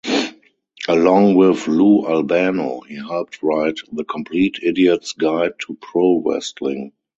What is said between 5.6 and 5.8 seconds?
to